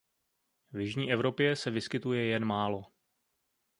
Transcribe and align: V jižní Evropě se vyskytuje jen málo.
V 0.71 0.79
jižní 0.79 1.11
Evropě 1.13 1.55
se 1.55 1.71
vyskytuje 1.71 2.25
jen 2.25 2.45
málo. 2.45 2.85